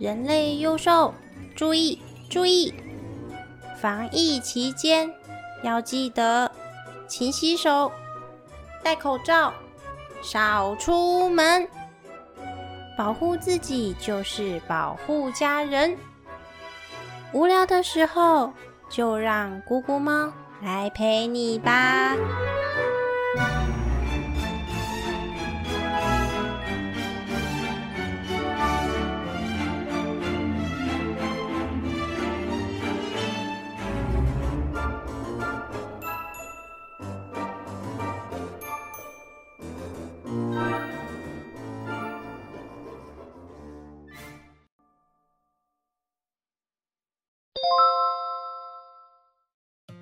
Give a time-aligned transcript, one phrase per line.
[0.00, 1.12] 人类幼兽，
[1.54, 2.00] 注意
[2.30, 2.72] 注意！
[3.78, 5.12] 防疫期间
[5.62, 6.50] 要记得
[7.06, 7.92] 勤洗手、
[8.82, 9.52] 戴口罩、
[10.22, 11.68] 少出门，
[12.96, 15.94] 保护自己就是保护家人。
[17.34, 18.54] 无聊的时候，
[18.88, 22.16] 就让咕咕猫来陪你吧。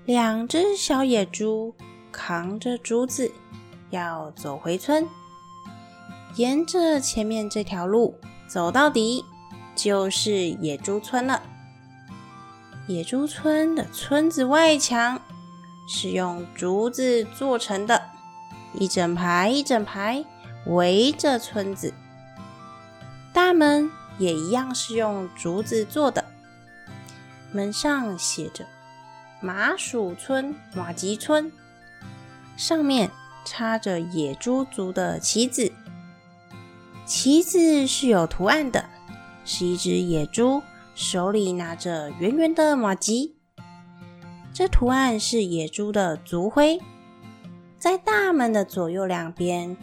[0.08, 1.74] 两只小野猪
[2.10, 3.30] 扛着竹子
[3.90, 5.06] 要走回村，
[6.36, 9.22] 沿着前面这条路走到底，
[9.76, 11.42] 就是野猪村了。
[12.86, 15.20] 野猪村的村子外墙
[15.86, 18.02] 是用竹子做成的，
[18.72, 20.24] 一整排一整排
[20.64, 21.92] 围着村子。
[23.34, 26.24] 大门也一样是用竹子做的，
[27.52, 28.64] 门上写着。
[29.40, 31.52] 麻薯村、马吉村
[32.56, 33.10] 上面
[33.44, 35.72] 插着野猪族的旗子，
[37.06, 38.86] 旗子是有图案的，
[39.44, 40.62] 是一只野猪
[40.94, 43.36] 手里拿着圆圆的马吉。
[44.52, 46.80] 这图案是野猪的族徽。
[47.78, 49.76] 在大门的左右两边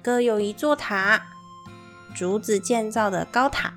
[0.00, 1.20] 各有一座塔，
[2.14, 3.74] 竹子建造的高塔，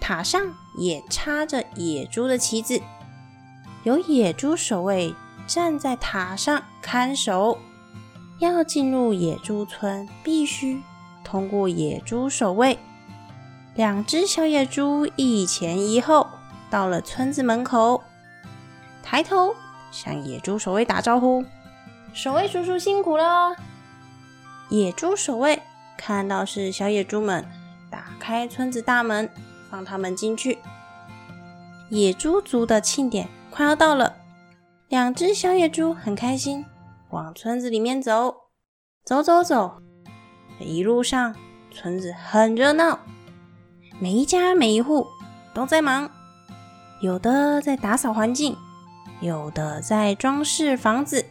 [0.00, 2.82] 塔上也插着野猪的旗子。
[3.86, 5.14] 有野猪守卫
[5.46, 7.56] 站在塔上看守。
[8.40, 10.82] 要进入野猪村，必须
[11.22, 12.76] 通过野猪守卫。
[13.76, 16.26] 两只小野猪一前一后
[16.68, 18.02] 到了村子门口，
[19.04, 19.54] 抬头
[19.92, 21.44] 向野猪守卫打招呼
[22.12, 23.54] ：“守卫叔叔辛苦了。”
[24.68, 25.62] 野猪守卫
[25.96, 27.46] 看到是小野猪们，
[27.88, 29.30] 打开村子大门，
[29.70, 30.58] 放他们进去。
[31.88, 33.28] 野猪族的庆典。
[33.56, 34.14] 快要到了，
[34.90, 36.62] 两只小野猪很开心，
[37.08, 38.34] 往村子里面走，
[39.02, 39.80] 走走走。
[40.60, 41.34] 一路上，
[41.70, 42.98] 村子很热闹，
[43.98, 45.06] 每一家每一户
[45.54, 46.10] 都在忙，
[47.00, 48.54] 有的在打扫环境，
[49.22, 51.24] 有的在装饰房子。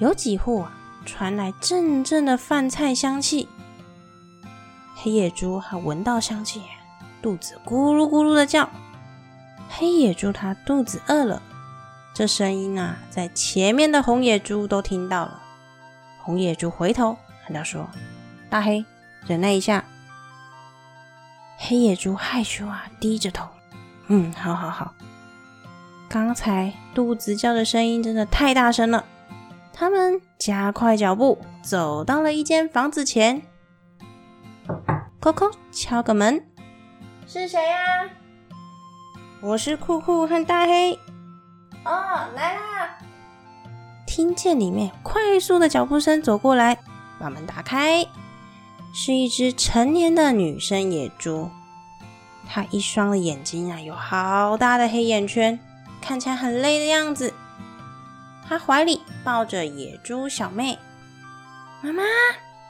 [0.00, 0.72] 有几户啊，
[1.06, 3.48] 传来阵阵的饭菜香气。
[4.96, 6.62] 黑野猪还闻到香气，
[7.22, 8.68] 肚子咕噜咕噜的叫。
[9.74, 11.42] 黑野猪它肚子饿了，
[12.14, 15.42] 这声音啊，在前面的红野猪都听到了。
[16.20, 17.88] 红野猪回头喊道：“说，
[18.50, 18.84] 大黑，
[19.26, 19.82] 忍耐一下。”
[21.56, 23.48] 黑野猪害羞啊，低着头
[24.08, 24.92] ：“嗯，好好好。”
[26.06, 29.06] 刚才肚子叫的声音真的太大声了。
[29.72, 33.40] 他们加快脚步，走到了一间房子前，
[35.18, 36.46] 扣扣敲个门
[37.26, 38.10] ：“是谁呀？”
[39.44, 40.92] 我是酷酷和大黑。
[41.84, 41.90] 哦，
[42.36, 42.96] 来啦！
[44.06, 46.78] 听见里面快速的脚步声走过来，
[47.18, 48.06] 把门打开，
[48.94, 51.50] 是一只成年的女生野猪。
[52.48, 55.58] 她一双的眼睛啊，有好大的黑眼圈，
[56.00, 57.34] 看起来很累的样子。
[58.48, 60.78] 她怀里抱着野猪小妹。
[61.80, 62.04] 妈妈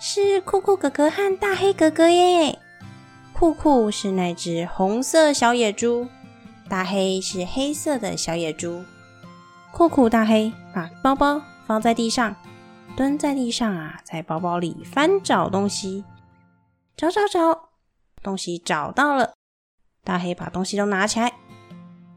[0.00, 2.58] 是酷酷哥哥和大黑哥哥耶。
[3.34, 6.08] 酷酷是那只红色小野猪。
[6.72, 8.82] 大黑是黑色的小野猪，
[9.72, 12.34] 酷酷大黑把包包放在地上，
[12.96, 16.02] 蹲在地上啊，在包包里翻找东西，
[16.96, 17.68] 找找找，
[18.22, 19.34] 东西找到了。
[20.02, 21.34] 大黑把东西都拿起来，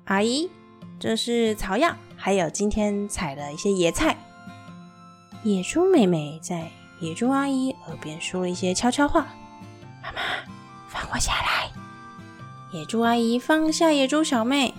[0.05, 0.49] 阿姨，
[1.01, 4.15] 这是草药，还有今天采的一些野菜。
[5.43, 6.71] 野猪妹妹在
[7.01, 9.27] 野猪阿姨耳边说了一些悄悄话
[10.01, 10.21] ：“妈妈，
[10.87, 11.69] 放我下来。”
[12.75, 14.73] 野猪阿姨放下野猪小妹，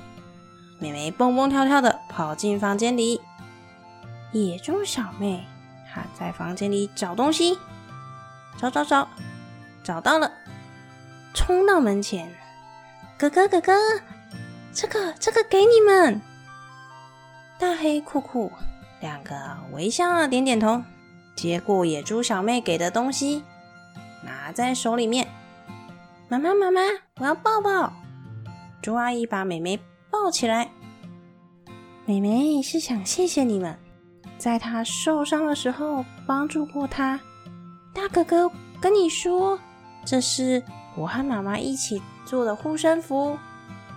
[0.78, 3.22] 妹妹蹦蹦跳跳的跑进房间里。
[4.32, 5.46] 野猪小妹
[5.90, 7.58] 她在房间里找东西，
[8.58, 9.08] 找找找，
[9.82, 10.30] 找到了，
[11.32, 12.30] 冲到门前，
[13.16, 13.72] 哥哥哥哥，
[14.74, 16.20] 这个这个给你们。
[17.58, 18.52] 大黑酷酷
[19.00, 19.34] 两个
[19.72, 20.82] 微笑点点头，
[21.34, 23.42] 接过野猪小妹给的东西，
[24.22, 25.26] 拿在手里面。
[26.28, 26.80] 妈妈，妈妈，
[27.20, 27.92] 我要抱抱。
[28.82, 29.78] 猪阿姨把美美
[30.10, 30.68] 抱起来。
[32.04, 33.78] 美美是想谢谢你们，
[34.36, 37.20] 在她受伤的时候帮助过她。
[37.94, 38.50] 大哥哥
[38.80, 39.56] 跟你说，
[40.04, 40.60] 这是
[40.96, 43.38] 我和妈妈一起做的护身符。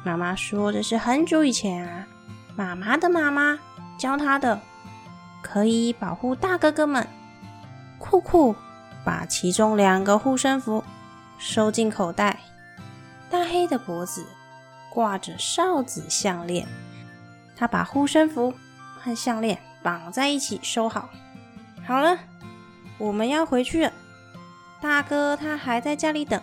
[0.03, 2.07] 妈妈说这是很久以前啊，
[2.55, 3.57] 妈妈的妈妈
[3.97, 4.61] 教她的，
[5.41, 7.07] 可以保护大哥哥们。
[7.97, 8.55] 酷酷
[9.03, 10.83] 把其中两个护身符
[11.39, 12.39] 收进口袋。
[13.31, 14.25] 大黑的脖子
[14.91, 16.67] 挂着哨子项链，
[17.55, 18.53] 他把护身符
[18.99, 21.09] 和项链绑在一起收好。
[21.87, 22.19] 好了，
[22.97, 23.93] 我们要回去了。
[24.81, 26.41] 大哥他还在家里等。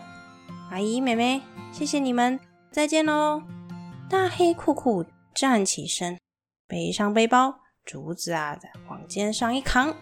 [0.71, 2.41] 阿姨、妹妹，谢谢你们，
[2.73, 3.43] 再见喽！
[4.09, 5.05] 大黑酷酷
[5.35, 6.19] 站起身，
[6.67, 7.55] 背上背包，
[7.85, 9.95] 竹子啊在往肩上一扛，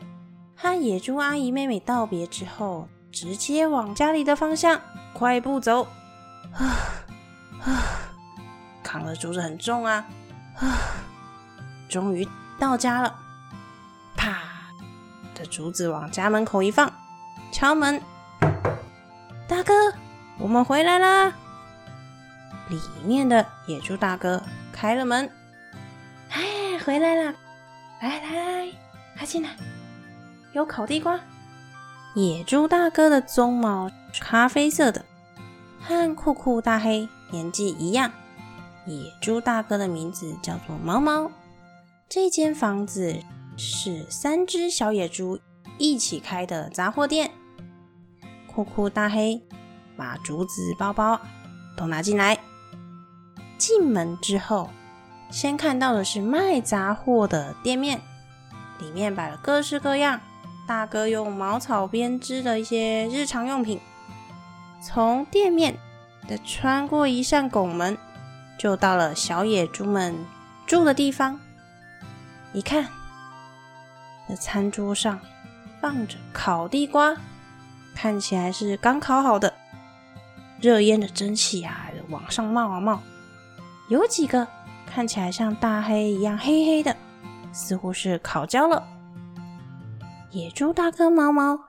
[0.57, 4.81] 和野猪阿姨、妹妹道别之后，直接往家里的方向
[5.13, 5.87] 快步走。
[6.53, 6.77] 啊
[7.63, 7.83] 啊！
[8.83, 10.05] 扛的竹子很重啊！
[10.57, 10.79] 啊！
[11.89, 12.29] 终于
[12.59, 13.15] 到家了。
[14.17, 14.37] 啪！
[15.35, 16.93] 的竹子往家门口一放，
[17.53, 18.03] 敲门。
[19.47, 19.73] 大哥，
[20.39, 21.33] 我们回来啦！
[22.69, 25.31] 里面的野猪大哥开了门。
[26.31, 27.35] 哎，回来了！
[28.01, 28.73] 来来来，
[29.17, 29.51] 快进来！
[30.53, 31.19] 有烤地瓜。
[32.15, 35.05] 野猪大哥的鬃毛是咖啡色的。
[35.81, 38.11] 和酷酷大黑年纪一样，
[38.87, 41.31] 野猪大哥的名字叫做毛毛。
[42.09, 43.17] 这间房子
[43.57, 45.41] 是三只小野猪
[45.77, 47.33] 一起开的杂货店。
[48.47, 49.43] 酷酷大黑
[49.97, 51.21] 把竹子、包包
[51.77, 52.39] 都拿进来。
[53.59, 54.71] 进门之后，
[55.31, 58.01] 先看到的是卖杂货的店面，
[58.79, 60.21] 里面摆了各式各样
[60.67, 63.81] 大哥用茅草编织的一些日常用品。
[64.83, 65.79] 从店面
[66.27, 67.97] 的穿过一扇拱门，
[68.59, 70.15] 就到了小野猪们
[70.67, 71.39] 住的地方。
[72.53, 72.87] 一看，
[74.29, 75.19] 那餐桌上
[75.81, 77.15] 放着烤地瓜，
[77.95, 79.53] 看起来是刚烤好的，
[80.61, 83.03] 热烟的蒸汽啊往上冒啊冒。
[83.89, 84.47] 有几个
[84.87, 86.97] 看起来像大黑一样黑黑的，
[87.53, 88.83] 似乎是烤焦了。
[90.35, 91.61] 野猪大哥毛毛。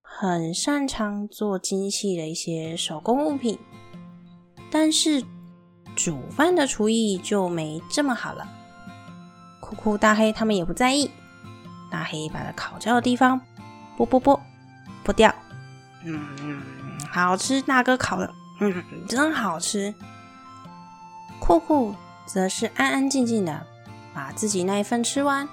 [0.00, 3.58] 很擅长做精细的一些手工物品，
[4.70, 5.24] 但是
[5.96, 8.46] 煮饭的厨艺就没这么好了。
[9.60, 11.10] 酷酷大黑他们也不在意，
[11.90, 13.40] 大黑把它烤焦的地方
[13.98, 14.38] 剥剥剥
[15.04, 15.34] 剥掉，
[16.04, 16.62] 嗯，
[17.10, 19.92] 好吃，大哥烤的，嗯，真好吃。
[21.40, 21.92] 酷酷
[22.24, 23.66] 则是安安静静的
[24.14, 25.48] 把自己那一份吃完，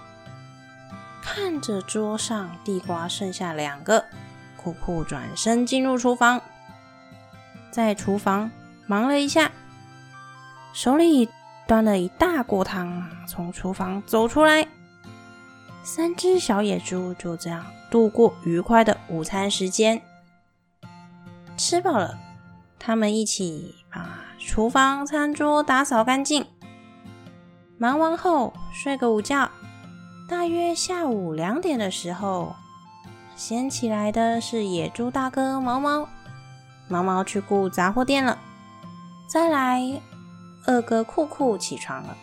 [1.32, 4.04] 看着桌上地瓜剩下两个。
[4.58, 6.42] 酷酷转身进入厨房，
[7.70, 8.50] 在厨房
[8.88, 9.52] 忙了一下，
[10.74, 11.30] 手里
[11.68, 14.68] 端了一大锅汤，从厨房走出来。
[15.84, 20.02] 三只小野猪就这样度过愉快的午餐时间。
[21.56, 22.18] 吃饱了，
[22.80, 26.46] 他们一起把厨房餐桌打扫干净。
[27.78, 29.50] 忙完后睡个午觉，
[30.30, 32.56] 大约下午两点的时候。
[33.36, 36.08] 先起来的是野猪大哥毛毛，
[36.88, 38.38] 毛毛去顾杂货店了。
[39.28, 39.82] 再来，
[40.66, 42.16] 二哥酷酷起床了，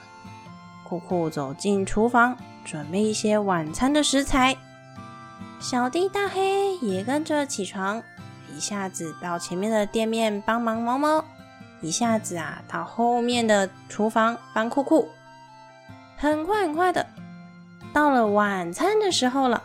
[0.86, 4.56] 酷酷走进厨房准备一些晚餐的食材。
[5.58, 8.02] 小弟大黑也跟着起床，
[8.54, 11.24] 一下子到前面的店面帮忙毛毛，
[11.80, 15.08] 一下子啊到后面的厨房帮酷酷。
[16.18, 17.06] 很快很快的，
[17.96, 19.62] 到了晚餐的时候了。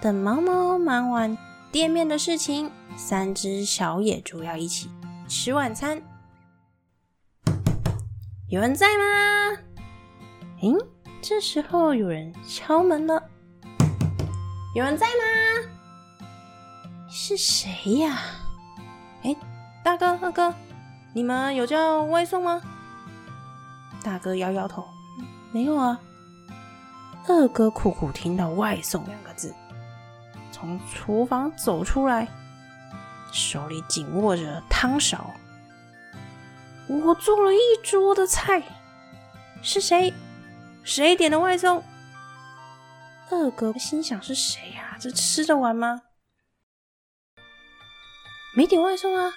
[0.00, 1.38] 等毛毛忙完
[1.70, 4.90] 店面的事情，三只小野猪要一起
[5.28, 6.02] 吃晚餐。
[8.48, 9.58] 有人在吗？
[10.60, 10.76] 嗯，
[11.22, 13.22] 这时候有人敲门了。
[14.74, 15.70] 有人在吗？
[17.08, 18.22] 是谁呀？
[19.22, 19.36] 哎，
[19.84, 20.52] 大哥、二哥，
[21.14, 22.60] 你们有叫外送吗？
[24.02, 24.84] 大哥摇摇头，
[25.52, 25.96] 没有啊。
[27.28, 29.54] 二哥苦苦听到“外送”两个字。
[30.52, 32.28] 从厨房走出来，
[33.32, 35.34] 手里紧握着汤勺。
[36.88, 38.62] 我做了一桌的菜，
[39.60, 40.14] 是谁？
[40.84, 41.82] 谁点的外送？
[43.28, 44.96] 二哥心想：是谁呀？
[45.00, 46.02] 这吃得完吗？
[48.56, 49.32] 没点外送啊，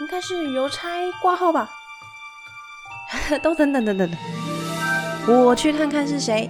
[0.00, 0.88] 应该是邮差
[1.22, 1.70] 挂号吧。
[3.42, 4.18] 都等等等等等，
[5.32, 6.48] 我去看看是谁。